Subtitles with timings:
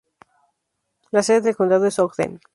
[1.11, 2.39] La sede del condado es Ogden.